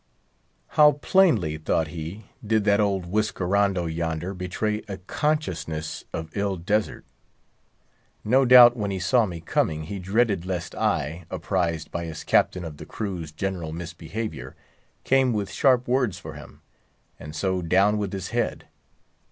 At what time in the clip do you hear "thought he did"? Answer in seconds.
1.59-2.63